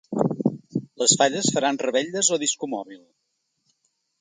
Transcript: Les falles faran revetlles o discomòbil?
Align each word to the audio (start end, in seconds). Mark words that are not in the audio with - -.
Les 1.01 1.13
falles 1.19 1.51
faran 1.57 1.79
revetlles 1.83 2.33
o 2.37 2.41
discomòbil? 2.45 3.01